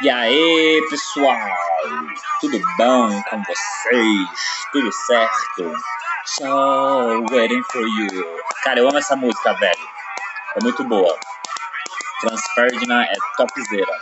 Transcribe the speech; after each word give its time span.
E 0.00 0.08
aí, 0.08 0.86
pessoal? 0.88 1.36
Tudo 2.40 2.60
bom 2.76 3.22
com 3.24 3.42
vocês? 3.42 4.28
Tudo 4.70 4.92
certo? 4.92 5.72
So 6.24 7.24
waiting 7.32 7.60
for 7.72 7.82
you. 7.82 8.40
Cara, 8.62 8.78
eu 8.78 8.88
amo 8.88 8.98
essa 8.98 9.16
música, 9.16 9.52
velho. 9.54 9.88
É 10.54 10.62
muito 10.62 10.84
boa. 10.84 11.18
Franz 12.20 12.40
Ferdinand 12.54 13.06
é 13.06 13.14
topzera. 13.36 13.98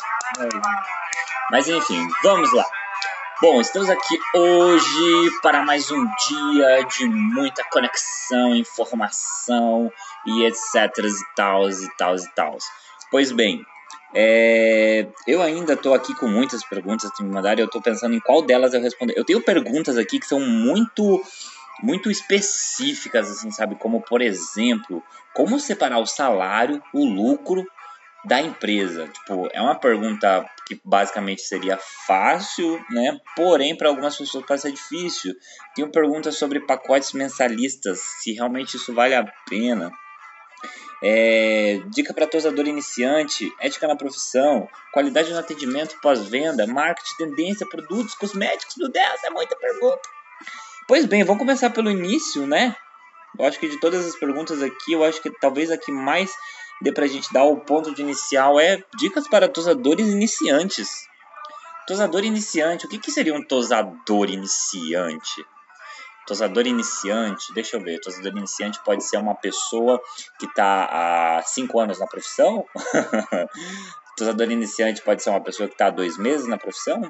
Mas 1.50 1.66
enfim, 1.66 2.06
vamos 2.22 2.52
lá. 2.52 2.66
Bom, 3.40 3.58
estamos 3.62 3.88
aqui 3.88 4.20
hoje 4.34 5.30
para 5.40 5.62
mais 5.62 5.90
um 5.90 6.04
dia 6.28 6.84
de 6.84 7.08
muita 7.08 7.64
conexão, 7.70 8.54
informação 8.54 9.90
e 10.26 10.44
etc 10.44 10.98
e 10.98 11.34
tal 11.34 11.70
e 11.70 11.96
tal 11.96 12.16
e 12.16 12.28
tal. 12.34 12.58
Pois 13.10 13.32
bem, 13.32 13.64
é, 14.18 15.06
eu 15.26 15.42
ainda 15.42 15.74
estou 15.74 15.92
aqui 15.92 16.14
com 16.14 16.26
muitas 16.26 16.64
perguntas 16.64 17.10
que 17.10 17.22
me 17.22 17.30
mandaram 17.30 17.60
eu 17.60 17.66
estou 17.66 17.82
pensando 17.82 18.14
em 18.14 18.20
qual 18.20 18.40
delas 18.40 18.72
eu 18.72 18.80
responder. 18.80 19.12
Eu 19.14 19.26
tenho 19.26 19.42
perguntas 19.42 19.98
aqui 19.98 20.18
que 20.18 20.26
são 20.26 20.40
muito 20.40 21.22
muito 21.82 22.10
específicas, 22.10 23.30
assim, 23.30 23.50
sabe? 23.50 23.74
Como, 23.74 24.00
por 24.00 24.22
exemplo, 24.22 25.02
como 25.34 25.60
separar 25.60 25.98
o 25.98 26.06
salário, 26.06 26.82
o 26.94 27.04
lucro 27.04 27.62
da 28.24 28.40
empresa? 28.40 29.06
Tipo, 29.06 29.50
é 29.52 29.60
uma 29.60 29.74
pergunta 29.74 30.48
que 30.66 30.80
basicamente 30.82 31.42
seria 31.42 31.78
fácil, 32.06 32.82
né? 32.88 33.20
Porém, 33.36 33.76
para 33.76 33.88
algumas 33.88 34.16
pessoas 34.16 34.46
pode 34.46 34.62
ser 34.62 34.72
difícil. 34.72 35.34
Tenho 35.74 35.90
perguntas 35.90 36.36
sobre 36.36 36.60
pacotes 36.60 37.12
mensalistas, 37.12 38.00
se 38.22 38.32
realmente 38.32 38.78
isso 38.78 38.94
vale 38.94 39.14
a 39.14 39.30
pena. 39.46 39.92
É, 41.02 41.80
dica 41.88 42.14
para 42.14 42.26
tosador 42.26 42.66
iniciante, 42.66 43.52
ética 43.60 43.86
na 43.86 43.96
profissão, 43.96 44.68
qualidade 44.92 45.30
no 45.30 45.38
atendimento 45.38 45.98
pós-venda, 46.00 46.66
marketing, 46.66 47.16
tendência, 47.18 47.66
produtos, 47.66 48.14
cosméticos, 48.14 48.76
meu 48.76 48.88
Deus, 48.88 49.24
é 49.24 49.30
muita 49.30 49.54
pergunta. 49.56 50.00
Pois 50.88 51.04
bem, 51.04 51.24
vamos 51.24 51.40
começar 51.40 51.70
pelo 51.70 51.90
início, 51.90 52.46
né? 52.46 52.74
Eu 53.38 53.44
acho 53.44 53.58
que 53.58 53.68
de 53.68 53.78
todas 53.80 54.06
as 54.06 54.16
perguntas 54.16 54.62
aqui, 54.62 54.92
eu 54.92 55.04
acho 55.04 55.20
que 55.20 55.30
talvez 55.38 55.70
a 55.70 55.76
que 55.76 55.92
mais 55.92 56.30
dê 56.80 56.92
pra 56.92 57.06
gente 57.06 57.32
dar 57.32 57.44
o 57.44 57.60
ponto 57.60 57.94
de 57.94 58.02
inicial 58.02 58.58
é 58.58 58.82
dicas 58.96 59.28
para 59.28 59.48
tosadores 59.48 60.08
iniciantes. 60.08 61.06
Tosador 61.86 62.24
iniciante, 62.24 62.86
o 62.86 62.88
que, 62.88 62.98
que 62.98 63.10
seria 63.10 63.34
um 63.34 63.44
tosador 63.44 64.30
iniciante? 64.30 65.44
Tosador 66.26 66.66
iniciante, 66.66 67.52
deixa 67.54 67.76
eu 67.76 67.80
ver, 67.80 68.00
tosador 68.00 68.36
iniciante 68.36 68.82
pode 68.84 69.04
ser 69.04 69.16
uma 69.16 69.34
pessoa 69.34 70.00
que 70.38 70.46
está 70.46 71.38
há 71.38 71.42
5 71.42 71.78
anos 71.78 72.00
na 72.00 72.06
profissão? 72.06 72.66
tosador 74.16 74.50
iniciante 74.50 75.02
pode 75.02 75.22
ser 75.22 75.30
uma 75.30 75.40
pessoa 75.40 75.68
que 75.68 75.74
está 75.74 75.86
há 75.86 75.90
dois 75.90 76.18
meses 76.18 76.48
na 76.48 76.58
profissão? 76.58 77.00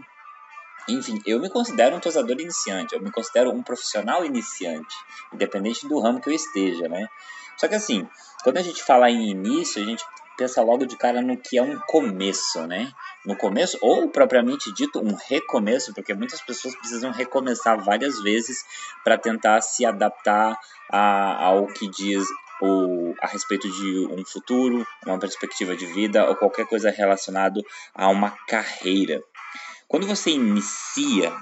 Enfim, 0.89 1.21
eu 1.27 1.41
me 1.41 1.49
considero 1.49 1.97
um 1.97 2.01
tosador 2.01 2.39
iniciante, 2.41 2.95
eu 2.95 3.01
me 3.01 3.11
considero 3.11 3.51
um 3.51 3.63
profissional 3.63 4.25
iniciante, 4.25 4.95
independente 5.33 5.89
do 5.89 5.99
ramo 5.99 6.21
que 6.21 6.29
eu 6.29 6.35
esteja, 6.35 6.89
né? 6.89 7.09
Só 7.57 7.67
que 7.67 7.75
assim, 7.75 8.07
quando 8.45 8.59
a 8.59 8.63
gente 8.63 8.83
fala 8.83 9.11
em 9.11 9.31
início, 9.31 9.83
a 9.83 9.87
gente 9.87 10.05
pensa 10.37 10.63
logo 10.63 10.87
de 10.87 10.97
cara 10.97 11.23
no 11.23 11.37
que 11.37 11.59
é 11.59 11.63
um 11.63 11.79
começo, 11.87 12.67
né? 12.67 12.93
No 13.25 13.37
começo, 13.37 13.79
ou 13.81 14.09
propriamente 14.09 14.73
dito, 14.73 15.01
um 15.01 15.15
recomeço, 15.29 15.93
porque 15.95 16.15
muitas 16.15 16.41
pessoas 16.41 16.77
precisam 16.77 17.11
recomeçar 17.11 17.83
várias 17.83 18.23
vezes 18.23 18.65
para 19.03 19.19
tentar 19.19 19.61
se 19.61 19.85
adaptar 19.85 20.57
a, 20.91 21.45
ao 21.45 21.67
que 21.67 21.89
diz 21.91 22.25
ou 22.61 23.15
a 23.21 23.27
respeito 23.27 23.71
de 23.71 24.07
um 24.11 24.25
futuro, 24.25 24.87
uma 25.07 25.19
perspectiva 25.19 25.77
de 25.77 25.87
vida 25.87 26.27
ou 26.29 26.37
qualquer 26.37 26.67
coisa 26.67 26.91
relacionado 26.91 27.63
a 27.95 28.09
uma 28.09 28.31
carreira. 28.49 29.23
Quando 29.89 30.07
você 30.07 30.31
inicia 30.31 31.33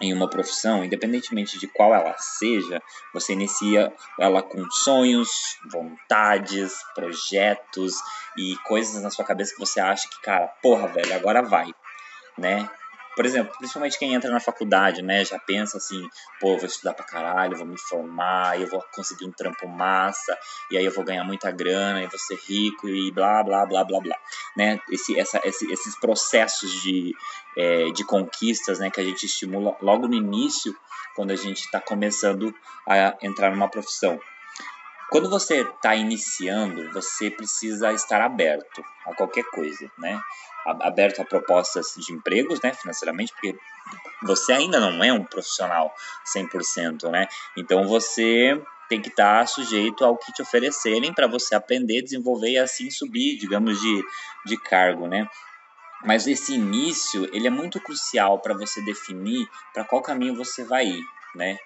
em 0.00 0.12
uma 0.12 0.28
profissão, 0.28 0.84
independentemente 0.84 1.58
de 1.58 1.66
qual 1.66 1.94
ela 1.94 2.16
seja, 2.18 2.82
você 3.12 3.32
inicia 3.32 3.92
ela 4.18 4.42
com 4.42 4.64
sonhos, 4.70 5.28
vontades, 5.70 6.72
projetos 6.94 7.94
e 8.36 8.56
coisas 8.64 9.02
na 9.02 9.10
sua 9.10 9.24
cabeça 9.24 9.54
que 9.54 9.60
você 9.60 9.80
acha 9.80 10.08
que, 10.08 10.20
cara, 10.22 10.48
porra, 10.62 10.88
velho, 10.88 11.14
agora 11.14 11.42
vai, 11.42 11.72
né? 12.38 12.68
Por 13.14 13.26
exemplo, 13.26 13.52
principalmente 13.58 13.98
quem 13.98 14.14
entra 14.14 14.30
na 14.30 14.40
faculdade, 14.40 15.02
né, 15.02 15.24
já 15.24 15.38
pensa 15.38 15.78
assim, 15.78 16.08
pô, 16.40 16.56
vou 16.56 16.66
estudar 16.66 16.94
pra 16.94 17.04
caralho, 17.04 17.56
vou 17.56 17.66
me 17.66 17.78
formar, 17.78 18.60
eu 18.60 18.66
vou 18.66 18.82
conseguir 18.94 19.26
um 19.26 19.32
trampo 19.32 19.66
massa, 19.68 20.38
e 20.70 20.78
aí 20.78 20.84
eu 20.84 20.92
vou 20.92 21.04
ganhar 21.04 21.24
muita 21.24 21.50
grana, 21.50 22.02
e 22.02 22.06
vou 22.06 22.18
ser 22.18 22.38
rico, 22.48 22.88
e 22.88 23.10
blá, 23.10 23.42
blá, 23.42 23.66
blá, 23.66 23.84
blá, 23.84 24.00
blá, 24.00 24.16
né, 24.56 24.78
esse, 24.90 25.18
essa, 25.18 25.40
esse, 25.44 25.70
esses 25.72 25.98
processos 25.98 26.70
de, 26.82 27.12
é, 27.56 27.90
de 27.90 28.04
conquistas, 28.04 28.78
né, 28.78 28.90
que 28.90 29.00
a 29.00 29.04
gente 29.04 29.26
estimula 29.26 29.76
logo 29.80 30.06
no 30.06 30.14
início, 30.14 30.74
quando 31.14 31.32
a 31.32 31.36
gente 31.36 31.60
está 31.60 31.80
começando 31.80 32.54
a 32.86 33.16
entrar 33.20 33.50
numa 33.50 33.68
profissão. 33.68 34.18
Quando 35.10 35.28
você 35.28 35.62
está 35.62 35.96
iniciando, 35.96 36.92
você 36.92 37.30
precisa 37.30 37.92
estar 37.92 38.20
aberto 38.20 38.80
a 39.04 39.12
qualquer 39.12 39.44
coisa, 39.50 39.90
né? 39.98 40.20
Aberto 40.66 41.22
a 41.22 41.24
propostas 41.24 41.94
de 41.96 42.12
empregos, 42.12 42.60
né? 42.60 42.72
Financeiramente, 42.72 43.32
porque 43.32 43.56
você 44.22 44.52
ainda 44.52 44.78
não 44.78 45.02
é 45.02 45.12
um 45.12 45.24
profissional 45.24 45.94
100%, 46.34 47.10
né? 47.10 47.26
Então 47.56 47.86
você 47.86 48.60
tem 48.88 49.00
que 49.00 49.08
estar 49.08 49.40
tá 49.40 49.46
sujeito 49.46 50.04
ao 50.04 50.16
que 50.16 50.32
te 50.32 50.42
oferecerem 50.42 51.14
para 51.14 51.26
você 51.26 51.54
aprender, 51.54 52.02
desenvolver 52.02 52.50
e 52.50 52.58
assim 52.58 52.90
subir, 52.90 53.38
digamos, 53.38 53.80
de, 53.80 54.04
de 54.46 54.56
cargo, 54.56 55.06
né? 55.06 55.28
Mas 56.04 56.26
esse 56.26 56.54
início, 56.54 57.28
ele 57.32 57.46
é 57.46 57.50
muito 57.50 57.80
crucial 57.80 58.38
para 58.40 58.54
você 58.54 58.82
definir 58.82 59.46
para 59.72 59.84
qual 59.84 60.02
caminho 60.02 60.34
você 60.34 60.64
vai 60.64 60.86
ir, 60.86 61.04
né? 61.34 61.56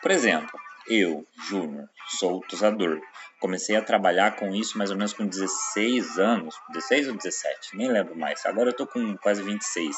Por 0.00 0.10
exemplo, 0.10 0.58
eu, 0.88 1.24
Júnior, 1.48 1.88
sou 2.18 2.40
tosador. 2.42 3.00
Comecei 3.40 3.76
a 3.76 3.82
trabalhar 3.82 4.36
com 4.36 4.54
isso 4.54 4.76
mais 4.76 4.90
ou 4.90 4.96
menos 4.96 5.12
com 5.12 5.26
16 5.26 6.18
anos, 6.18 6.54
16 6.70 7.08
ou 7.08 7.14
17, 7.14 7.76
nem 7.76 7.90
lembro 7.90 8.16
mais. 8.16 8.44
Agora 8.44 8.70
eu 8.70 8.76
tô 8.76 8.86
com 8.86 9.16
quase 9.16 9.42
26. 9.42 9.96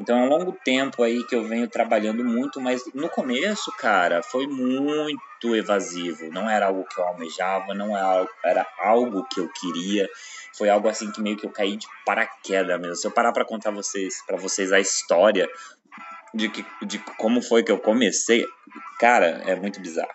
Então 0.00 0.16
é 0.16 0.22
um 0.22 0.28
longo 0.28 0.52
tempo 0.64 1.02
aí 1.02 1.24
que 1.24 1.34
eu 1.34 1.42
venho 1.44 1.68
trabalhando 1.68 2.24
muito, 2.24 2.60
mas 2.60 2.82
no 2.94 3.08
começo, 3.08 3.72
cara, 3.72 4.22
foi 4.22 4.46
muito 4.46 5.56
evasivo. 5.56 6.30
Não 6.30 6.48
era 6.48 6.66
algo 6.66 6.84
que 6.84 7.00
eu 7.00 7.04
almejava, 7.04 7.74
não 7.74 7.96
era 8.44 8.66
algo 8.80 9.24
que 9.24 9.40
eu 9.40 9.48
queria. 9.48 10.08
Foi 10.56 10.68
algo 10.68 10.88
assim 10.88 11.10
que 11.10 11.20
meio 11.20 11.36
que 11.36 11.46
eu 11.46 11.50
caí 11.50 11.76
de 11.76 11.86
paraquedas 12.06 12.80
mesmo. 12.80 12.96
Se 12.96 13.06
eu 13.08 13.10
parar 13.10 13.32
para 13.32 13.44
contar 13.44 13.72
vocês, 13.72 14.24
para 14.24 14.36
vocês 14.36 14.72
a 14.72 14.78
história 14.78 15.48
de, 16.34 16.48
que, 16.48 16.64
de 16.86 16.98
como 17.16 17.42
foi 17.42 17.62
que 17.62 17.72
eu 17.72 17.78
comecei, 17.78 18.44
cara, 18.98 19.42
é 19.46 19.56
muito 19.56 19.80
bizarro. 19.80 20.12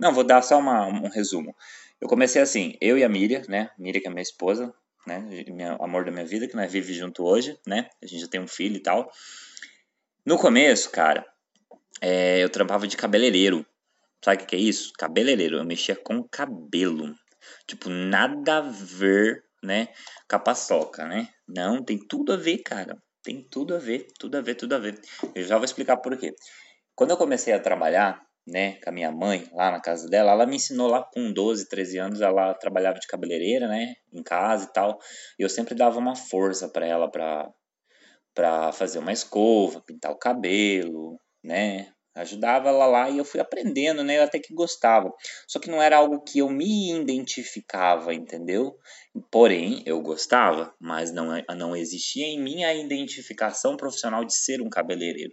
Não, 0.00 0.12
vou 0.12 0.24
dar 0.24 0.42
só 0.42 0.58
uma, 0.58 0.86
um 0.86 1.08
resumo. 1.08 1.54
Eu 2.00 2.08
comecei 2.08 2.42
assim, 2.42 2.76
eu 2.80 2.98
e 2.98 3.04
a 3.04 3.08
Miriam, 3.08 3.42
né? 3.48 3.70
Miriam 3.78 4.00
que 4.00 4.08
é 4.08 4.10
minha 4.10 4.22
esposa, 4.22 4.74
né? 5.06 5.20
Minha, 5.48 5.76
amor 5.80 6.04
da 6.04 6.10
minha 6.10 6.26
vida, 6.26 6.48
que 6.48 6.56
nós 6.56 6.70
vivemos 6.70 6.96
junto 6.96 7.24
hoje, 7.24 7.58
né? 7.66 7.88
A 8.02 8.06
gente 8.06 8.20
já 8.20 8.28
tem 8.28 8.40
um 8.40 8.48
filho 8.48 8.76
e 8.76 8.82
tal. 8.82 9.10
No 10.24 10.38
começo, 10.38 10.90
cara, 10.90 11.24
é, 12.00 12.42
eu 12.42 12.48
trampava 12.48 12.86
de 12.86 12.96
cabeleireiro. 12.96 13.66
Sabe 14.24 14.36
o 14.36 14.40
que, 14.40 14.46
que 14.46 14.56
é 14.56 14.58
isso? 14.58 14.92
Cabeleireiro. 14.98 15.58
Eu 15.58 15.64
mexia 15.64 15.96
com 15.96 16.22
cabelo. 16.28 17.14
Tipo, 17.66 17.88
nada 17.88 18.58
a 18.58 18.60
ver, 18.60 19.44
né? 19.62 19.88
Com 20.28 20.36
a 20.36 20.38
paçoca, 20.38 21.06
né? 21.06 21.28
Não, 21.46 21.84
tem 21.84 21.98
tudo 21.98 22.32
a 22.32 22.36
ver, 22.36 22.58
cara. 22.58 22.96
Tem 23.22 23.42
tudo 23.42 23.74
a 23.74 23.78
ver, 23.78 24.08
tudo 24.18 24.36
a 24.36 24.40
ver, 24.40 24.54
tudo 24.56 24.74
a 24.74 24.78
ver. 24.78 25.00
Eu 25.34 25.44
já 25.44 25.56
vou 25.56 25.64
explicar 25.64 25.96
por 25.98 26.16
quê. 26.16 26.34
Quando 26.94 27.10
eu 27.10 27.16
comecei 27.16 27.52
a 27.52 27.60
trabalhar, 27.60 28.20
né, 28.46 28.80
com 28.82 28.90
a 28.90 28.92
minha 28.92 29.12
mãe, 29.12 29.48
lá 29.52 29.70
na 29.70 29.80
casa 29.80 30.08
dela, 30.08 30.32
ela 30.32 30.46
me 30.46 30.56
ensinou 30.56 30.88
lá 30.88 31.02
com 31.12 31.32
12, 31.32 31.68
13 31.68 31.98
anos, 31.98 32.20
ela 32.20 32.54
trabalhava 32.54 32.98
de 32.98 33.06
cabeleireira, 33.06 33.68
né, 33.68 33.94
em 34.12 34.22
casa 34.22 34.64
e 34.64 34.72
tal. 34.72 34.98
E 35.38 35.42
eu 35.42 35.48
sempre 35.48 35.74
dava 35.74 35.98
uma 35.98 36.16
força 36.16 36.68
para 36.68 36.86
ela 36.86 37.10
para 37.10 37.50
para 38.34 38.72
fazer 38.72 38.98
uma 38.98 39.12
escova, 39.12 39.82
pintar 39.82 40.10
o 40.12 40.18
cabelo, 40.18 41.20
né, 41.44 41.92
Ajudava 42.14 42.68
ela 42.68 42.86
lá 42.86 43.08
e 43.08 43.18
eu 43.18 43.24
fui 43.24 43.40
aprendendo, 43.40 44.04
né? 44.04 44.18
Eu 44.18 44.24
até 44.24 44.38
que 44.38 44.52
gostava. 44.52 45.12
Só 45.46 45.58
que 45.58 45.70
não 45.70 45.80
era 45.80 45.96
algo 45.96 46.20
que 46.20 46.40
eu 46.40 46.48
me 46.50 46.92
identificava, 46.92 48.12
entendeu? 48.12 48.78
Porém, 49.30 49.82
eu 49.86 50.00
gostava, 50.00 50.74
mas 50.78 51.12
não, 51.12 51.28
não 51.56 51.74
existia 51.74 52.26
em 52.26 52.38
mim 52.38 52.64
a 52.64 52.74
identificação 52.74 53.76
profissional 53.76 54.24
de 54.24 54.34
ser 54.34 54.60
um 54.60 54.68
cabeleireiro. 54.68 55.32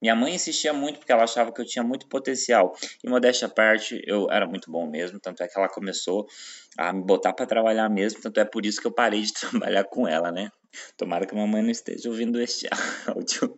Minha 0.00 0.16
mãe 0.16 0.34
insistia 0.34 0.72
muito 0.72 0.98
porque 0.98 1.12
ela 1.12 1.22
achava 1.22 1.52
que 1.52 1.60
eu 1.60 1.64
tinha 1.64 1.84
muito 1.84 2.08
potencial. 2.08 2.72
E 3.04 3.08
modéstia 3.08 3.46
à 3.46 3.50
parte, 3.50 4.02
eu 4.04 4.28
era 4.30 4.46
muito 4.46 4.70
bom 4.70 4.88
mesmo, 4.88 5.20
tanto 5.20 5.42
é 5.42 5.48
que 5.48 5.56
ela 5.56 5.68
começou 5.68 6.26
a 6.76 6.92
me 6.92 7.04
botar 7.04 7.32
para 7.32 7.46
trabalhar 7.46 7.88
mesmo, 7.88 8.20
tanto 8.20 8.40
é 8.40 8.44
por 8.44 8.66
isso 8.66 8.80
que 8.80 8.86
eu 8.86 8.92
parei 8.92 9.22
de 9.22 9.32
trabalhar 9.62 9.84
com 9.84 10.08
ela, 10.08 10.32
né? 10.32 10.50
Tomara 10.96 11.26
que 11.26 11.34
mamãe 11.34 11.62
não 11.62 11.70
esteja 11.70 12.08
ouvindo 12.08 12.40
este 12.40 12.68
áudio. 13.06 13.54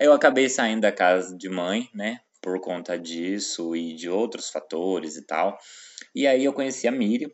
Eu 0.00 0.12
acabei 0.12 0.48
saindo 0.48 0.82
da 0.82 0.92
casa 0.92 1.36
de 1.36 1.48
mãe, 1.48 1.88
né? 1.94 2.20
Por 2.40 2.60
conta 2.60 2.98
disso 2.98 3.74
e 3.76 3.94
de 3.94 4.08
outros 4.08 4.50
fatores 4.50 5.16
e 5.16 5.26
tal. 5.26 5.56
E 6.14 6.26
aí 6.26 6.44
eu 6.44 6.52
conheci 6.52 6.88
a 6.88 6.92
Miriam. 6.92 7.30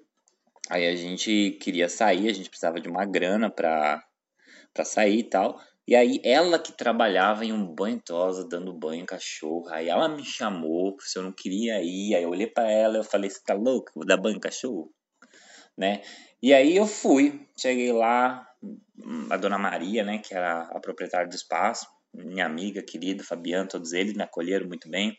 Aí 0.70 0.86
a 0.86 0.94
gente 0.94 1.58
queria 1.62 1.88
sair, 1.88 2.28
a 2.28 2.32
gente 2.34 2.50
precisava 2.50 2.78
de 2.80 2.88
uma 2.88 3.04
grana 3.04 3.50
para 3.50 4.04
para 4.74 4.84
sair 4.84 5.20
e 5.20 5.24
tal. 5.24 5.58
E 5.88 5.96
aí 5.96 6.20
ela 6.22 6.58
que 6.58 6.70
trabalhava 6.70 7.46
em 7.46 7.52
um 7.52 7.66
banho 7.66 8.00
tosa, 8.04 8.46
dando 8.46 8.72
banho 8.74 9.02
em 9.02 9.06
cachorro. 9.06 9.68
Aí 9.70 9.88
ela 9.88 10.08
me 10.08 10.22
chamou, 10.22 10.94
se 11.00 11.18
eu 11.18 11.22
não 11.22 11.32
queria 11.32 11.82
ir. 11.82 12.14
Aí 12.14 12.22
eu 12.22 12.28
olhei 12.28 12.46
para 12.46 12.70
ela 12.70 12.96
e 12.96 13.00
eu 13.00 13.04
falei, 13.04 13.30
você 13.30 13.40
tá 13.42 13.54
louco? 13.54 13.90
Vou 13.94 14.06
dar 14.06 14.18
banho 14.18 14.36
em 14.36 14.40
cachorro? 14.40 14.92
Né? 15.76 16.02
E 16.42 16.52
aí 16.52 16.76
eu 16.76 16.86
fui, 16.86 17.48
cheguei 17.56 17.90
lá, 17.90 18.47
a 19.30 19.36
dona 19.36 19.58
Maria, 19.58 20.04
né, 20.04 20.18
que 20.18 20.34
era 20.34 20.62
a 20.62 20.80
proprietária 20.80 21.28
do 21.28 21.34
espaço, 21.34 21.86
minha 22.14 22.46
amiga 22.46 22.82
querida, 22.82 23.22
Fabiano, 23.22 23.68
todos 23.68 23.92
eles 23.92 24.14
me 24.14 24.22
acolheram 24.22 24.66
muito 24.66 24.88
bem. 24.88 25.16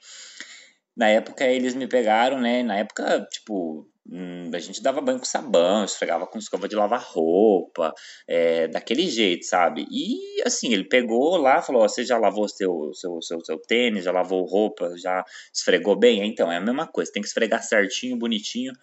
Na 0.95 1.07
época 1.07 1.45
eles 1.45 1.75
me 1.75 1.87
pegaram, 1.87 2.41
né? 2.41 2.61
Na 2.63 2.77
época, 2.77 3.25
tipo, 3.31 3.87
hum, 4.05 4.51
a 4.53 4.59
gente 4.59 4.81
dava 4.81 4.99
banho 4.99 5.19
com 5.19 5.25
sabão, 5.25 5.85
esfregava 5.85 6.27
com 6.27 6.37
escova 6.37 6.67
de 6.67 6.75
lavar 6.75 7.01
roupa, 7.01 7.93
é, 8.27 8.67
daquele 8.67 9.07
jeito, 9.07 9.45
sabe? 9.45 9.87
E 9.89 10.41
assim, 10.45 10.73
ele 10.73 10.83
pegou 10.83 11.37
lá, 11.37 11.61
falou: 11.61 11.87
Você 11.87 12.03
já 12.03 12.17
lavou 12.17 12.49
seu, 12.49 12.91
seu, 12.93 13.21
seu, 13.21 13.39
seu 13.45 13.57
tênis, 13.59 14.03
já 14.03 14.11
lavou 14.11 14.45
roupa, 14.45 14.93
já 14.97 15.23
esfregou 15.53 15.97
bem? 15.97 16.27
Então, 16.27 16.51
é 16.51 16.57
a 16.57 16.61
mesma 16.61 16.87
coisa, 16.87 17.11
tem 17.11 17.21
que 17.21 17.29
esfregar 17.29 17.63
certinho, 17.63 18.17
bonitinho, 18.17 18.73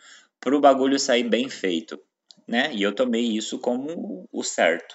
pro 0.41 0.61
bagulho 0.61 0.99
sair 0.99 1.25
bem 1.25 1.49
feito, 1.51 2.01
né? 2.47 2.73
E 2.75 2.83
eu 2.83 2.95
tomei 2.95 3.23
isso 3.37 3.59
como 3.59 4.29
o 4.33 4.43
certo. 4.43 4.95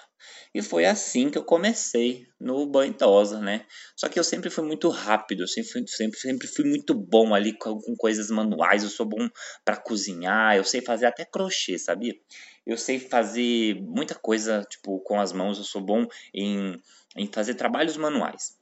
E 0.54 0.62
foi 0.62 0.84
assim 0.84 1.30
que 1.30 1.38
eu 1.38 1.44
comecei 1.44 2.26
no 2.38 2.66
banho 2.66 2.92
tosa, 2.94 3.40
né? 3.40 3.66
Só 3.96 4.08
que 4.08 4.18
eu 4.18 4.24
sempre 4.24 4.50
fui 4.50 4.64
muito 4.64 4.88
rápido, 4.88 5.48
sempre, 5.48 5.88
sempre, 5.88 6.18
sempre 6.18 6.46
fui 6.46 6.64
muito 6.64 6.94
bom 6.94 7.34
ali 7.34 7.52
com, 7.56 7.80
com 7.80 7.96
coisas 7.96 8.30
manuais. 8.30 8.82
Eu 8.82 8.90
sou 8.90 9.06
bom 9.06 9.28
para 9.64 9.76
cozinhar, 9.76 10.56
eu 10.56 10.64
sei 10.64 10.80
fazer 10.80 11.06
até 11.06 11.24
crochê, 11.24 11.78
sabia? 11.78 12.14
Eu 12.66 12.76
sei 12.76 13.00
fazer 13.00 13.80
muita 13.82 14.14
coisa, 14.14 14.62
tipo, 14.68 15.00
com 15.00 15.20
as 15.20 15.32
mãos. 15.32 15.58
Eu 15.58 15.64
sou 15.64 15.80
bom 15.80 16.06
em, 16.32 16.80
em 17.16 17.26
fazer 17.26 17.54
trabalhos 17.54 17.96
manuais. 17.96 18.56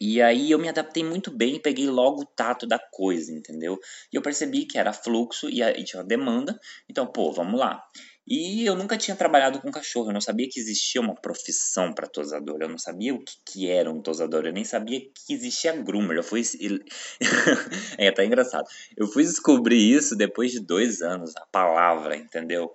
E 0.00 0.22
aí 0.22 0.50
eu 0.50 0.58
me 0.58 0.68
adaptei 0.68 1.02
muito 1.02 1.30
bem 1.30 1.58
peguei 1.58 1.88
logo 1.88 2.22
o 2.22 2.24
tato 2.24 2.66
da 2.66 2.78
coisa, 2.78 3.32
entendeu? 3.32 3.78
E 4.12 4.16
eu 4.16 4.22
percebi 4.22 4.64
que 4.64 4.78
era 4.78 4.92
fluxo 4.92 5.48
e, 5.48 5.60
tinha 5.84 6.00
uma 6.00 6.06
demanda. 6.06 6.58
Então, 6.88 7.06
pô, 7.06 7.32
vamos 7.32 7.58
lá. 7.58 7.82
E 8.30 8.66
eu 8.66 8.76
nunca 8.76 8.98
tinha 8.98 9.16
trabalhado 9.16 9.58
com 9.58 9.70
cachorro, 9.70 10.10
eu 10.10 10.12
não 10.12 10.20
sabia 10.20 10.46
que 10.50 10.60
existia 10.60 11.00
uma 11.00 11.14
profissão 11.14 11.94
para 11.94 12.06
tosador, 12.06 12.58
eu 12.60 12.68
não 12.68 12.76
sabia 12.76 13.14
o 13.14 13.24
que, 13.24 13.36
que, 13.44 13.70
era 13.70 13.90
um 13.90 14.02
tosador, 14.02 14.44
eu 14.44 14.52
nem 14.52 14.64
sabia 14.64 15.00
que 15.00 15.32
existia 15.32 15.72
groomer. 15.72 16.18
Eu 16.18 16.22
fui. 16.22 16.42
é 17.96 18.08
até 18.08 18.26
engraçado. 18.26 18.68
Eu 18.96 19.06
fui 19.06 19.24
descobrir 19.24 19.78
isso 19.78 20.14
depois 20.14 20.52
de 20.52 20.60
dois 20.60 21.00
anos, 21.00 21.34
a 21.36 21.46
palavra, 21.46 22.16
entendeu? 22.16 22.70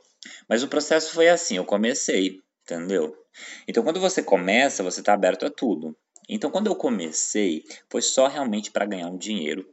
Mas 0.49 0.63
o 0.63 0.67
processo 0.67 1.13
foi 1.13 1.29
assim: 1.29 1.57
eu 1.57 1.65
comecei, 1.65 2.41
entendeu? 2.63 3.15
Então 3.67 3.83
quando 3.83 3.99
você 3.99 4.23
começa, 4.23 4.81
você 4.81 5.01
está 5.01 5.13
aberto 5.13 5.45
a 5.45 5.51
tudo. 5.51 5.95
Então 6.27 6.49
quando 6.49 6.67
eu 6.67 6.75
comecei, 6.75 7.63
foi 7.89 8.01
só 8.01 8.27
realmente 8.27 8.71
para 8.71 8.85
ganhar 8.85 9.07
um 9.07 9.17
dinheiro, 9.17 9.67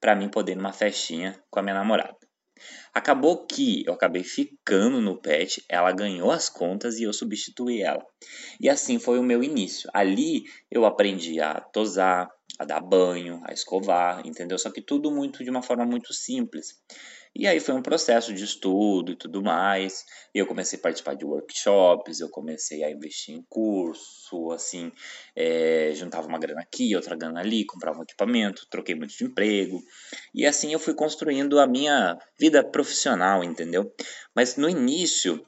para 0.00 0.14
mim 0.14 0.28
poder 0.28 0.52
ir 0.52 0.56
numa 0.56 0.72
festinha 0.72 1.38
com 1.50 1.60
a 1.60 1.62
minha 1.62 1.74
namorada. 1.74 2.16
Acabou 2.92 3.44
que 3.44 3.84
eu 3.86 3.92
acabei 3.92 4.22
ficando 4.22 5.00
no 5.00 5.20
pet, 5.20 5.64
ela 5.68 5.90
ganhou 5.92 6.30
as 6.30 6.48
contas 6.48 6.98
e 6.98 7.02
eu 7.02 7.12
substituí 7.12 7.82
ela. 7.82 8.04
E 8.60 8.68
assim 8.68 8.98
foi 8.98 9.18
o 9.18 9.22
meu 9.22 9.42
início. 9.42 9.90
Ali 9.92 10.44
eu 10.70 10.84
aprendi 10.84 11.40
a 11.40 11.60
tosar, 11.60 12.30
a 12.58 12.64
dar 12.64 12.80
banho, 12.80 13.42
a 13.44 13.52
escovar, 13.52 14.24
entendeu? 14.24 14.56
Só 14.58 14.70
que 14.70 14.80
tudo 14.80 15.10
muito 15.10 15.42
de 15.42 15.50
uma 15.50 15.62
forma 15.62 15.84
muito 15.84 16.14
simples. 16.14 16.80
E 17.36 17.48
aí 17.48 17.58
foi 17.58 17.74
um 17.74 17.82
processo 17.82 18.32
de 18.32 18.44
estudo 18.44 19.12
e 19.12 19.16
tudo 19.16 19.42
mais. 19.42 20.04
Eu 20.32 20.46
comecei 20.46 20.78
a 20.78 20.82
participar 20.82 21.14
de 21.14 21.24
workshops, 21.24 22.20
eu 22.20 22.28
comecei 22.28 22.84
a 22.84 22.90
investir 22.90 23.34
em 23.34 23.44
curso, 23.48 24.52
assim, 24.52 24.92
é, 25.34 25.90
juntava 25.94 26.28
uma 26.28 26.38
grana 26.38 26.60
aqui, 26.60 26.94
outra 26.94 27.16
grana 27.16 27.40
ali, 27.40 27.66
comprava 27.66 27.98
um 27.98 28.02
equipamento, 28.04 28.66
troquei 28.70 28.94
muito 28.94 29.16
de 29.16 29.24
emprego. 29.24 29.82
E 30.32 30.46
assim 30.46 30.72
eu 30.72 30.78
fui 30.78 30.94
construindo 30.94 31.58
a 31.58 31.66
minha 31.66 32.16
vida 32.38 32.62
profissional, 32.62 33.42
entendeu? 33.42 33.92
Mas 34.34 34.56
no 34.56 34.68
início, 34.68 35.44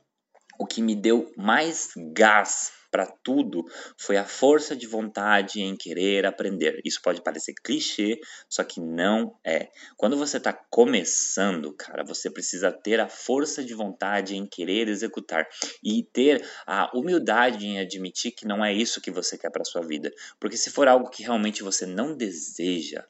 o 0.59 0.67
que 0.67 0.83
me 0.83 0.97
deu 0.97 1.31
mais 1.37 1.91
gás 2.13 2.73
para 2.91 3.07
tudo 3.07 3.65
foi 3.99 4.17
a 4.17 4.25
força 4.25 4.77
de 4.77 4.87
vontade 4.87 5.61
em 5.61 5.77
querer 5.77 6.27
aprender. 6.27 6.81
Isso 6.85 7.01
pode 7.03 7.23
parecer 7.23 7.55
clichê, 7.63 8.21
só 8.49 8.65
que 8.65 8.81
não 8.81 9.39
é. 9.45 9.69
Quando 9.97 10.17
você 10.17 10.37
está 10.37 10.53
começando, 10.53 11.73
cara, 11.75 12.05
você 12.05 12.31
precisa 12.31 12.73
ter 12.73 13.01
a 13.01 13.09
força 13.09 13.65
de 13.65 13.75
vontade 13.75 14.37
em 14.37 14.47
querer 14.47 14.89
executar 14.89 15.47
e 15.83 16.03
ter 16.13 16.45
a 16.67 16.91
humildade 16.97 17.67
em 17.67 17.79
admitir 17.79 18.33
que 18.33 18.47
não 18.47 18.65
é 18.65 18.73
isso 18.73 19.01
que 19.01 19.11
você 19.11 19.37
quer 19.37 19.51
para 19.51 19.65
sua 19.65 19.83
vida. 19.83 20.13
Porque 20.41 20.57
se 20.57 20.71
for 20.71 20.89
algo 20.89 21.11
que 21.11 21.23
realmente 21.23 21.63
você 21.63 21.87
não 21.87 22.17
deseja, 22.17 23.05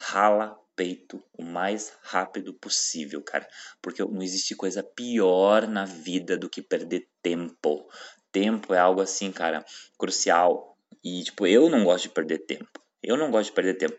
rala 0.00 0.58
peito 0.78 1.20
o 1.36 1.42
mais 1.42 1.92
rápido 2.02 2.54
possível, 2.54 3.20
cara. 3.20 3.48
Porque 3.82 4.00
não 4.00 4.22
existe 4.22 4.54
coisa 4.54 4.80
pior 4.80 5.66
na 5.66 5.84
vida 5.84 6.38
do 6.38 6.48
que 6.48 6.62
perder 6.62 7.08
tempo 7.20 7.88
tempo 8.32 8.74
é 8.74 8.78
algo 8.78 9.00
assim, 9.00 9.30
cara, 9.32 9.64
crucial. 9.98 10.76
E, 11.02 11.22
tipo, 11.22 11.46
eu 11.46 11.68
não 11.68 11.84
gosto 11.84 12.04
de 12.04 12.10
perder 12.10 12.38
tempo. 12.38 12.80
Eu 13.02 13.16
não 13.16 13.30
gosto 13.30 13.50
de 13.50 13.54
perder 13.54 13.74
tempo. 13.74 13.96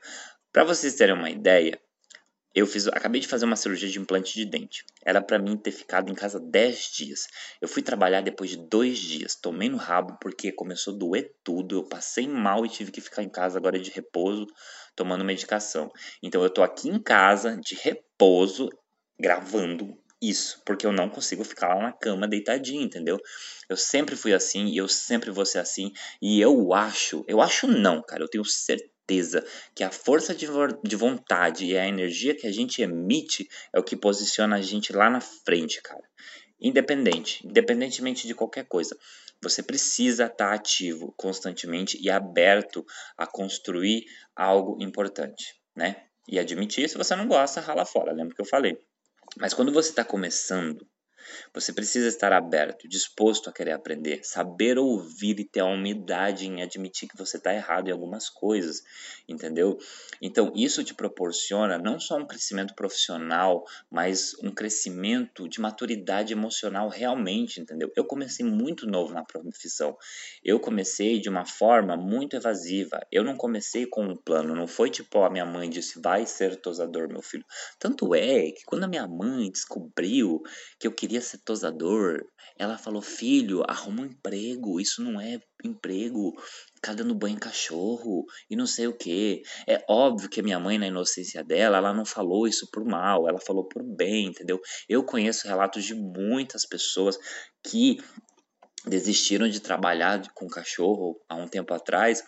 Para 0.52 0.64
vocês 0.64 0.96
terem 0.96 1.16
uma 1.16 1.30
ideia, 1.30 1.80
eu 2.54 2.66
fiz, 2.66 2.88
acabei 2.88 3.22
de 3.22 3.28
fazer 3.28 3.46
uma 3.46 3.56
cirurgia 3.56 3.88
de 3.88 4.00
implante 4.00 4.34
de 4.34 4.44
dente. 4.44 4.84
Era 5.06 5.22
para 5.22 5.38
mim 5.38 5.56
ter 5.56 5.72
ficado 5.72 6.12
em 6.12 6.16
casa 6.16 6.40
10 6.40 6.92
dias. 6.92 7.28
Eu 7.62 7.68
fui 7.68 7.82
trabalhar 7.82 8.22
depois 8.22 8.50
de 8.50 8.58
dois 8.58 8.98
dias. 8.98 9.36
Tomei 9.36 9.70
no 9.70 9.78
rabo 9.78 10.18
porque 10.20 10.52
começou 10.52 10.96
a 10.96 10.98
doer 10.98 11.32
tudo. 11.44 11.78
Eu 11.78 11.84
passei 11.84 12.28
mal 12.28 12.66
e 12.66 12.70
tive 12.70 12.92
que 12.92 13.02
ficar 13.02 13.24
em 13.24 13.30
casa 13.30 13.60
agora 13.60 13.80
de 13.80 13.92
repouso, 13.92 14.48
tomando 14.96 15.24
medicação. 15.24 15.92
Então 16.24 16.42
eu 16.42 16.50
tô 16.50 16.64
aqui 16.64 16.90
em 16.90 17.00
casa 17.00 17.56
de 17.56 17.76
repouso, 17.76 18.68
gravando 19.20 19.96
isso, 20.22 20.62
porque 20.66 20.86
eu 20.86 20.92
não 20.92 21.10
consigo 21.10 21.44
ficar 21.44 21.74
lá 21.74 21.82
na 21.82 21.92
cama 21.94 22.28
deitadinho, 22.28 22.82
entendeu? 22.82 23.18
Eu 23.70 23.78
sempre 23.78 24.16
fui 24.16 24.34
assim 24.34 24.68
e 24.68 24.78
eu 24.78 24.88
sempre 24.88 25.32
vou 25.32 25.46
ser 25.46 25.60
assim. 25.60 25.94
E 26.22 26.42
eu 26.42 26.74
acho, 26.74 27.24
eu 27.28 27.42
acho 27.42 27.68
não, 27.68 28.02
cara, 28.02 28.24
eu 28.24 28.28
tenho 28.28 28.44
certeza 28.44 29.46
que 29.74 29.84
a 29.84 29.92
força 29.92 30.36
de, 30.36 30.48
de 30.84 30.96
vontade 30.96 31.66
e 31.66 31.78
a 31.78 31.88
energia 31.88 32.36
que 32.36 32.46
a 32.46 32.52
gente 32.52 32.82
emite 32.82 33.48
é 33.74 33.80
o 33.80 33.84
que 33.84 33.96
posiciona 33.96 34.58
a 34.58 34.62
gente 34.62 34.92
lá 34.94 35.10
na 35.10 35.22
frente, 35.22 35.82
cara. 35.82 36.04
Independente, 36.60 37.46
independentemente 37.48 38.28
de 38.28 38.36
qualquer 38.36 38.66
coisa. 38.66 38.98
Você 39.42 39.64
precisa 39.64 40.26
estar 40.26 40.54
ativo 40.54 41.14
constantemente 41.16 41.98
e 42.02 42.10
aberto 42.10 42.86
a 43.18 43.26
construir 43.26 44.04
algo 44.36 44.78
importante, 44.84 45.56
né? 45.74 46.04
E 46.28 46.38
admitir, 46.38 46.90
se 46.90 46.98
você 46.98 47.16
não 47.16 47.28
gosta, 47.28 47.62
rala 47.62 47.86
fora. 47.86 48.12
Lembra 48.12 48.36
que 48.36 48.42
eu 48.42 48.46
falei? 48.46 48.78
Mas 49.38 49.54
quando 49.54 49.72
você 49.72 49.90
está 49.90 50.04
começando, 50.04 50.86
você 51.54 51.74
precisa 51.74 52.08
estar 52.08 52.34
aberto, 52.34 52.88
disposto 52.88 53.50
a 53.50 53.54
querer 53.54 53.72
aprender, 53.72 54.22
saber 54.24 54.78
ouvir 54.78 55.40
e 55.40 55.46
ter 55.46 55.62
a 55.62 55.66
humildade 55.66 56.48
em 56.48 56.62
admitir 56.62 57.08
que 57.08 57.18
você 57.18 57.38
está 57.38 57.54
errado 57.54 57.88
em 57.88 57.92
algumas 57.92 58.30
coisas, 58.30 58.84
entendeu? 59.28 59.78
Então, 60.22 60.52
isso 60.56 60.84
te 60.84 60.94
proporciona 60.94 61.78
não 61.78 62.00
só 62.00 62.18
um 62.18 62.26
crescimento 62.26 62.74
profissional, 62.76 63.66
mas 63.90 64.36
um 64.44 64.52
crescimento 64.52 65.48
de 65.48 65.62
maturidade 65.62 66.34
emocional 66.34 66.90
realmente, 66.90 67.62
entendeu? 67.62 67.92
Eu 67.96 68.06
comecei 68.06 68.46
muito 68.46 68.86
novo 68.86 69.14
na 69.14 69.24
profissão. 69.24 69.98
Eu 70.44 70.60
comecei 70.60 71.20
de 71.20 71.30
uma 71.30 71.46
forma 71.46 71.96
muito 71.96 72.36
evasiva. 72.36 73.06
Eu 73.12 73.24
não 73.24 73.36
comecei 73.36 73.86
com 73.86 74.04
um 74.04 74.16
plano, 74.16 74.56
não 74.56 74.68
foi 74.68 74.90
tipo 74.90 75.24
a 75.24 75.30
minha 75.30 75.46
mãe 75.46 75.70
disse, 75.70 76.00
vai 76.02 76.26
ser 76.26 76.56
tosador, 76.58 77.08
meu 77.08 77.22
filho. 77.22 77.46
Tanto 77.78 78.14
é 78.14 78.52
que 78.52 78.64
quando 78.66 78.84
a 78.84 78.88
minha 78.88 79.08
mãe 79.08 79.50
descobriu 79.52 80.42
que 80.78 80.88
eu 80.88 80.92
queria 80.92 81.19
ser 81.22 81.40
tosador, 81.40 82.26
ela 82.58 82.78
falou: 82.78 83.02
Filho, 83.02 83.64
arruma 83.68 84.04
um 84.04 84.06
emprego. 84.06 84.80
Isso 84.80 85.04
não 85.04 85.20
é 85.20 85.40
emprego. 85.64 86.34
Ficar 86.76 86.94
dando 86.94 87.16
banho 87.16 87.36
em 87.36 87.40
cachorro 87.40 88.26
e 88.50 88.56
não 88.56 88.66
sei 88.66 88.88
o 88.88 88.98
que. 88.98 89.42
É 89.68 89.84
óbvio 89.90 90.30
que 90.30 90.40
a 90.40 90.44
minha 90.44 90.60
mãe, 90.60 90.78
na 90.78 90.88
inocência 90.88 91.44
dela, 91.44 91.78
ela 91.78 91.94
não 91.94 92.06
falou 92.06 92.48
isso 92.48 92.70
por 92.72 92.84
mal, 92.86 93.28
ela 93.28 93.40
falou 93.40 93.68
por 93.68 93.84
bem, 93.84 94.28
entendeu? 94.28 94.60
Eu 94.88 95.04
conheço 95.04 95.48
relatos 95.48 95.84
de 95.84 95.96
muitas 95.96 96.66
pessoas 96.66 97.18
que 97.64 97.98
desistiram 98.86 99.50
de 99.50 99.60
trabalhar 99.60 100.22
com 100.34 100.48
cachorro 100.48 101.20
há 101.28 101.36
um 101.36 101.48
tempo 101.48 101.74
atrás 101.74 102.24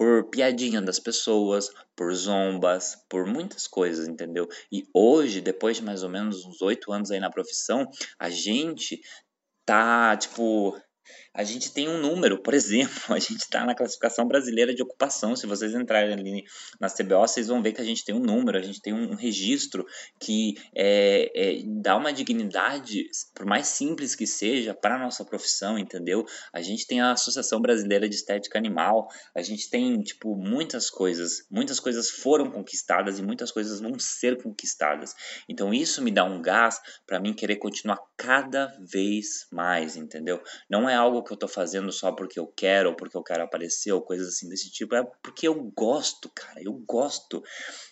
por 0.00 0.30
piadinha 0.30 0.80
das 0.80 0.98
pessoas, 0.98 1.68
por 1.94 2.14
zombas, 2.14 2.96
por 3.06 3.26
muitas 3.26 3.66
coisas, 3.66 4.08
entendeu? 4.08 4.48
E 4.72 4.82
hoje, 4.94 5.42
depois 5.42 5.76
de 5.76 5.84
mais 5.84 6.02
ou 6.02 6.08
menos 6.08 6.42
uns 6.46 6.62
oito 6.62 6.90
anos 6.90 7.10
aí 7.10 7.20
na 7.20 7.28
profissão, 7.28 7.86
a 8.18 8.30
gente 8.30 8.98
tá, 9.66 10.16
tipo, 10.16 10.74
a 11.32 11.44
gente 11.44 11.72
tem 11.72 11.88
um 11.88 11.98
número, 11.98 12.42
por 12.42 12.54
exemplo, 12.54 12.90
a 13.14 13.18
gente 13.18 13.40
está 13.40 13.64
na 13.64 13.74
classificação 13.74 14.26
brasileira 14.26 14.74
de 14.74 14.82
ocupação. 14.82 15.36
Se 15.36 15.46
vocês 15.46 15.74
entrarem 15.74 16.12
ali 16.12 16.44
na 16.80 16.88
CBO, 16.88 17.20
vocês 17.20 17.48
vão 17.48 17.62
ver 17.62 17.72
que 17.72 17.80
a 17.80 17.84
gente 17.84 18.04
tem 18.04 18.14
um 18.14 18.20
número, 18.20 18.58
a 18.58 18.62
gente 18.62 18.80
tem 18.80 18.92
um 18.92 19.14
registro 19.14 19.86
que 20.18 20.54
é, 20.74 21.30
é, 21.34 21.62
dá 21.66 21.96
uma 21.96 22.12
dignidade, 22.12 23.04
por 23.34 23.46
mais 23.46 23.68
simples 23.68 24.14
que 24.14 24.26
seja, 24.26 24.74
para 24.74 24.96
a 24.96 24.98
nossa 24.98 25.24
profissão, 25.24 25.78
entendeu? 25.78 26.24
A 26.52 26.60
gente 26.60 26.86
tem 26.86 27.00
a 27.00 27.12
Associação 27.12 27.60
Brasileira 27.60 28.08
de 28.08 28.14
Estética 28.14 28.58
Animal, 28.58 29.08
a 29.34 29.42
gente 29.42 29.70
tem, 29.70 30.00
tipo, 30.02 30.36
muitas 30.36 30.90
coisas, 30.90 31.46
muitas 31.50 31.78
coisas 31.78 32.10
foram 32.10 32.50
conquistadas 32.50 33.18
e 33.18 33.22
muitas 33.22 33.50
coisas 33.50 33.80
vão 33.80 33.98
ser 33.98 34.42
conquistadas. 34.42 35.14
Então 35.48 35.72
isso 35.72 36.02
me 36.02 36.10
dá 36.10 36.24
um 36.24 36.42
gás 36.42 36.80
para 37.06 37.20
mim 37.20 37.32
querer 37.32 37.56
continuar 37.56 37.98
cada 38.16 38.66
vez 38.80 39.46
mais, 39.52 39.96
entendeu? 39.96 40.42
Não 40.68 40.88
é 40.88 40.94
algo 41.00 41.22
que 41.22 41.32
eu 41.32 41.36
tô 41.36 41.48
fazendo 41.48 41.90
só 41.90 42.12
porque 42.12 42.38
eu 42.38 42.46
quero 42.46 42.90
ou 42.90 42.96
porque 42.96 43.16
eu 43.16 43.22
quero 43.22 43.42
aparecer 43.42 43.92
ou 43.92 44.00
coisas 44.00 44.28
assim 44.28 44.48
desse 44.48 44.70
tipo, 44.70 44.94
é 44.94 45.04
porque 45.22 45.48
eu 45.48 45.54
gosto, 45.76 46.30
cara, 46.34 46.62
eu 46.62 46.72
gosto. 46.72 47.42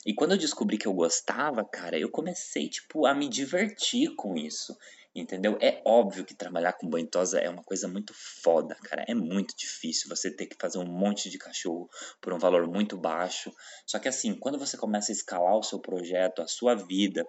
E 0.07 0.15
quando 0.15 0.33
eu 0.33 0.39
descobri 0.39 0.79
que 0.79 0.87
eu 0.87 0.93
gostava, 0.93 1.65
cara, 1.65 1.99
eu 1.99 2.11
comecei 2.11 2.69
tipo 2.69 3.07
a 3.07 3.15
me 3.15 3.29
divertir 3.29 4.15
com 4.15 4.37
isso. 4.37 4.77
Entendeu? 5.15 5.59
É 5.61 5.83
óbvio 5.85 6.25
que 6.25 6.35
trabalhar 6.35 6.75
com 6.75 6.89
banho 6.89 7.09
tosa 7.09 7.41
é 7.41 7.51
uma 7.51 7.65
coisa 7.65 7.89
muito 7.89 8.13
foda, 8.15 8.77
cara. 8.85 9.05
É 9.09 9.15
muito 9.15 9.57
difícil 9.57 10.09
você 10.09 10.31
ter 10.31 10.47
que 10.47 10.57
fazer 10.61 10.79
um 10.79 10.87
monte 10.87 11.29
de 11.29 11.39
cachorro 11.39 11.91
por 12.21 12.33
um 12.33 12.39
valor 12.39 12.69
muito 12.69 12.97
baixo. 12.97 13.53
Só 13.85 13.99
que 13.99 14.07
assim, 14.07 14.35
quando 14.35 14.59
você 14.59 14.77
começa 14.77 15.11
a 15.11 15.15
escalar 15.15 15.57
o 15.57 15.63
seu 15.63 15.81
projeto, 15.81 16.41
a 16.41 16.47
sua 16.47 16.77
vida, 16.77 17.27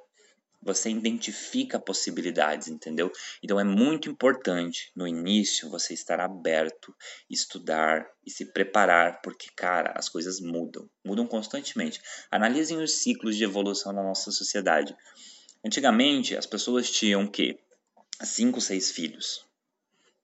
você 0.62 0.90
identifica 0.90 1.80
possibilidades, 1.80 2.68
entendeu? 2.68 3.12
Então 3.42 3.60
é 3.60 3.64
muito 3.64 4.10
importante 4.10 4.92
no 4.96 5.08
início 5.08 5.70
você 5.70 5.94
estar 5.94 6.20
aberto, 6.20 6.94
estudar 7.30 8.06
e 8.26 8.32
se 8.32 8.46
preparar, 8.46 9.22
porque, 9.22 9.48
cara, 9.56 9.94
as 9.96 10.10
coisas 10.10 10.40
mudam, 10.40 10.90
mudam 11.04 11.26
constantemente. 11.26 12.02
Analisem 12.30 12.82
os 12.82 12.92
ciclos 12.94 13.38
de 13.38 13.44
evolução 13.44 13.94
da 13.94 14.04
nossa 14.04 14.32
sociedade. 14.32 14.96
Antigamente, 15.66 16.36
as 16.36 16.46
pessoas 16.46 16.92
tinham 16.92 17.24
o 17.24 17.32
quê? 17.32 17.58
Cinco, 18.22 18.60
seis 18.60 18.92
filhos, 18.92 19.46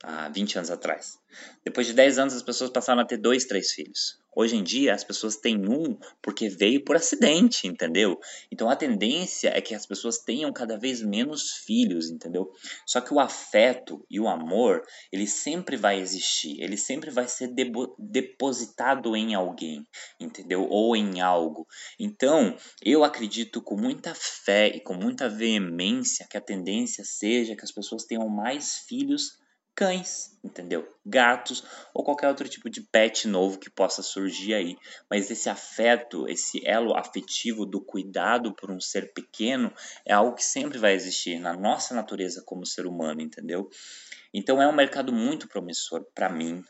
há 0.04 0.28
20 0.30 0.58
anos 0.58 0.70
atrás. 0.70 1.18
Depois 1.64 1.88
de 1.88 1.94
10 1.94 2.20
anos, 2.20 2.34
as 2.34 2.44
pessoas 2.44 2.70
passaram 2.70 3.02
a 3.02 3.06
ter 3.06 3.18
dois, 3.18 3.46
três 3.46 3.72
filhos. 3.72 4.20
Hoje 4.36 4.58
em 4.58 4.64
dia, 4.64 4.94
as 4.94 5.04
pessoas 5.04 5.38
têm 5.38 5.58
um 5.70 5.98
porque 6.22 6.50
veio 6.50 6.84
por 6.84 6.98
acidente, 6.98 7.68
entendeu? 7.68 8.20
Então 8.52 8.70
a 8.70 8.76
tendência 8.76 9.50
é 9.56 9.62
que 9.62 9.74
as 9.74 9.86
pessoas 9.86 10.18
tenham 10.18 10.52
cada 10.52 10.78
vez 10.78 11.02
menos 11.02 11.52
filhos, 11.52 12.10
entendeu? 12.10 12.52
Só 12.86 13.00
que 13.00 13.14
o 13.14 13.20
afeto 13.20 14.06
e 14.10 14.20
o 14.20 14.28
amor, 14.28 14.84
ele 15.10 15.26
sempre 15.26 15.78
vai 15.78 16.00
existir, 16.00 16.62
ele 16.62 16.76
sempre 16.76 17.10
vai 17.10 17.30
ser 17.30 17.50
depositado 17.98 19.16
em 19.16 19.34
alguém, 19.34 19.88
entendeu? 20.20 20.68
Ou 20.70 20.96
em 20.96 21.22
algo. 21.22 21.66
Então, 21.98 22.58
eu 22.84 23.06
acredito 23.06 23.62
com 23.62 23.78
muita 23.78 24.14
fé 24.14 24.68
e 24.68 24.82
com 24.82 24.94
muita 24.94 25.30
veemência 25.30 26.28
que 26.30 26.38
a 26.38 26.42
tendência 26.42 27.06
seja 27.06 27.56
que 27.56 27.64
as 27.64 27.72
pessoas 27.72 28.04
tenham 28.04 28.28
mais 28.28 28.80
filhos 28.80 29.45
cães, 29.76 30.40
entendeu? 30.42 30.88
Gatos 31.06 31.64
ou 31.94 32.04
qualquer 32.04 32.30
outro 32.30 32.48
tipo 32.48 32.70
de 32.70 32.82
pet 32.82 33.28
novo 33.28 33.60
que 33.60 33.70
possa 33.70 34.02
surgir 34.02 34.54
aí. 34.54 34.78
Mas 35.10 35.30
esse 35.30 35.50
afeto, 35.50 36.28
esse 36.30 36.66
elo 36.66 36.96
afetivo 36.96 37.66
do 37.66 37.84
cuidado 37.84 38.56
por 38.56 38.72
um 38.72 38.80
ser 38.80 39.14
pequeno 39.14 39.72
é 40.06 40.14
algo 40.14 40.36
que 40.36 40.44
sempre 40.44 40.78
vai 40.78 40.94
existir 40.94 41.40
na 41.40 41.54
nossa 41.54 41.94
natureza 41.94 42.42
como 42.46 42.66
ser 42.66 42.88
humano, 42.88 43.22
entendeu? 43.22 43.70
Então 44.34 44.62
é 44.62 44.68
um 44.68 44.76
mercado 44.76 45.12
muito 45.12 45.48
promissor 45.48 46.06
para 46.16 46.30
mim. 46.30 46.64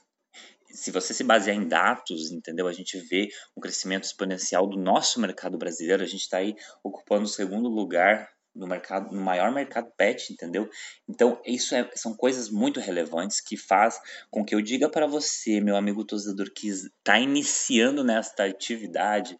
Se 0.71 0.91
você 0.91 1.13
se 1.13 1.23
basear 1.23 1.55
em 1.55 1.67
dados, 1.67 2.31
entendeu? 2.31 2.67
A 2.67 2.73
gente 2.73 2.97
vê 2.99 3.29
um 3.55 3.61
crescimento 3.61 4.03
exponencial 4.03 4.67
do 4.67 4.77
nosso 4.77 5.21
mercado 5.21 5.57
brasileiro. 5.57 6.03
A 6.03 6.07
gente 6.07 6.21
está 6.21 6.39
aí 6.39 6.55
ocupando 6.83 7.23
o 7.23 7.29
segundo 7.29 7.69
lugar 7.69 8.34
no 8.55 8.67
mercado, 8.67 9.13
no 9.13 9.21
maior 9.21 9.51
mercado 9.51 9.91
pet, 9.97 10.31
entendeu? 10.31 10.69
Então, 11.07 11.39
isso 11.45 11.75
é, 11.75 11.89
são 11.95 12.15
coisas 12.15 12.49
muito 12.49 12.79
relevantes 12.79 13.41
que 13.41 13.57
faz 13.57 13.99
com 14.31 14.45
que 14.45 14.55
eu 14.55 14.61
diga 14.61 14.89
para 14.89 15.05
você, 15.05 15.59
meu 15.59 15.75
amigo 15.75 16.05
torcedor 16.05 16.51
que 16.53 16.69
está 16.69 17.19
iniciando 17.19 18.03
nesta 18.03 18.45
atividade, 18.45 19.37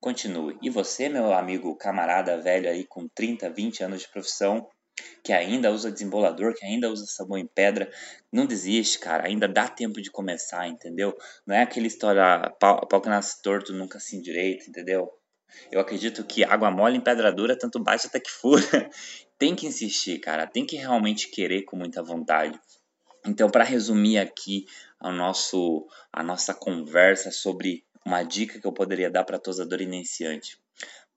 continue. 0.00 0.58
E 0.62 0.68
você, 0.68 1.08
meu 1.08 1.32
amigo 1.32 1.76
camarada 1.76 2.40
velho 2.40 2.68
aí 2.68 2.84
com 2.84 3.08
30, 3.08 3.50
20 3.50 3.84
anos 3.84 4.02
de 4.02 4.08
profissão, 4.08 4.68
que 5.22 5.32
ainda 5.32 5.70
usa 5.70 5.90
desembolador, 5.90 6.54
que 6.54 6.64
ainda 6.64 6.90
usa 6.90 7.04
sabão 7.06 7.36
em 7.36 7.46
pedra, 7.46 7.90
não 8.32 8.46
desiste, 8.46 8.98
cara, 8.98 9.26
ainda 9.26 9.46
dá 9.46 9.68
tempo 9.68 10.00
de 10.00 10.10
começar, 10.10 10.66
entendeu? 10.68 11.14
Não 11.46 11.54
é 11.54 11.62
aquela 11.62 11.86
história 11.86 12.50
pau, 12.58 12.86
pau 12.86 13.00
que 13.00 13.08
nasce 13.08 13.42
torto, 13.42 13.72
nunca 13.72 13.98
assim 13.98 14.20
direito, 14.20 14.68
entendeu? 14.68 15.10
Eu 15.70 15.80
acredito 15.80 16.24
que 16.24 16.44
água 16.44 16.70
mole 16.70 16.96
em 16.96 17.00
pedra 17.00 17.32
dura, 17.32 17.58
tanto 17.58 17.78
bate 17.78 18.06
até 18.06 18.20
que 18.20 18.30
fura. 18.30 18.62
tem 19.38 19.54
que 19.54 19.66
insistir, 19.66 20.18
cara. 20.18 20.46
Tem 20.46 20.64
que 20.64 20.76
realmente 20.76 21.28
querer 21.28 21.62
com 21.62 21.76
muita 21.76 22.02
vontade. 22.02 22.58
Então, 23.26 23.50
para 23.50 23.64
resumir 23.64 24.18
aqui 24.18 24.66
a, 25.00 25.10
nosso, 25.10 25.86
a 26.12 26.22
nossa 26.22 26.54
conversa 26.54 27.30
sobre 27.30 27.84
uma 28.04 28.22
dica 28.22 28.60
que 28.60 28.66
eu 28.66 28.72
poderia 28.72 29.10
dar 29.10 29.24
para 29.24 29.38
tosador 29.38 29.80
iniciante. 29.80 30.58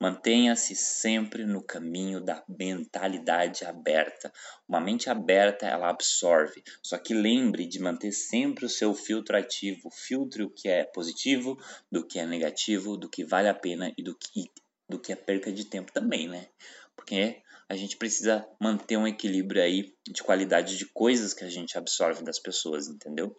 Mantenha-se 0.00 0.74
sempre 0.74 1.44
no 1.44 1.62
caminho 1.62 2.22
da 2.22 2.42
mentalidade 2.48 3.66
aberta. 3.66 4.32
Uma 4.66 4.80
mente 4.80 5.10
aberta, 5.10 5.66
ela 5.66 5.90
absorve. 5.90 6.64
Só 6.82 6.96
que 6.96 7.12
lembre 7.12 7.66
de 7.66 7.78
manter 7.78 8.10
sempre 8.10 8.64
o 8.64 8.68
seu 8.68 8.94
filtro 8.94 9.36
ativo. 9.36 9.90
Filtre 9.90 10.42
o 10.42 10.48
que 10.48 10.70
é 10.70 10.84
positivo, 10.84 11.62
do 11.92 12.02
que 12.06 12.18
é 12.18 12.24
negativo, 12.24 12.96
do 12.96 13.10
que 13.10 13.24
vale 13.24 13.48
a 13.48 13.54
pena 13.54 13.92
e 13.94 14.02
do 14.02 14.16
que, 14.16 14.50
do 14.88 14.98
que 14.98 15.12
é 15.12 15.16
perca 15.16 15.52
de 15.52 15.66
tempo 15.66 15.92
também, 15.92 16.26
né? 16.26 16.48
Porque 16.96 17.42
a 17.68 17.76
gente 17.76 17.98
precisa 17.98 18.48
manter 18.58 18.96
um 18.96 19.06
equilíbrio 19.06 19.62
aí 19.62 19.94
de 20.08 20.22
qualidade 20.22 20.78
de 20.78 20.86
coisas 20.86 21.34
que 21.34 21.44
a 21.44 21.50
gente 21.50 21.76
absorve 21.76 22.24
das 22.24 22.38
pessoas, 22.38 22.88
entendeu? 22.88 23.36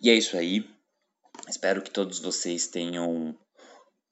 E 0.00 0.10
é 0.10 0.14
isso 0.14 0.36
aí. 0.36 0.68
Espero 1.48 1.80
que 1.80 1.92
todos 1.92 2.18
vocês 2.18 2.66
tenham 2.66 3.38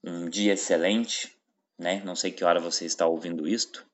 um 0.04 0.30
dia 0.30 0.52
excelente 0.52 1.36
né? 1.78 2.02
Não 2.04 2.16
sei 2.16 2.32
que 2.32 2.44
hora 2.44 2.60
você 2.60 2.84
está 2.84 3.06
ouvindo 3.06 3.46
isto, 3.46 3.86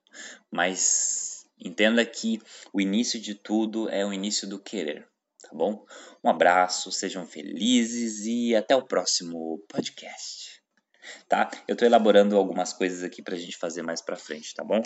mas 0.51 1.45
entenda 1.59 2.05
que 2.05 2.41
o 2.73 2.81
início 2.81 3.19
de 3.19 3.35
tudo 3.35 3.89
é 3.89 4.05
o 4.05 4.13
início 4.13 4.47
do 4.47 4.59
querer, 4.59 5.07
tá 5.41 5.49
bom? 5.53 5.85
Um 6.23 6.29
abraço, 6.29 6.91
sejam 6.91 7.25
felizes 7.25 8.25
e 8.25 8.55
até 8.55 8.75
o 8.75 8.85
próximo 8.85 9.63
podcast. 9.69 10.61
Tá? 11.29 11.51
Eu 11.67 11.73
estou 11.73 11.85
elaborando 11.85 12.35
algumas 12.35 12.73
coisas 12.73 13.03
aqui 13.03 13.21
para 13.21 13.35
a 13.35 13.39
gente 13.39 13.57
fazer 13.57 13.83
mais 13.83 14.01
para 14.01 14.15
frente, 14.15 14.55
tá 14.55 14.63
bom? 14.63 14.81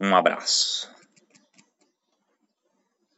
Um 0.00 0.14
abraço. 0.16 1.01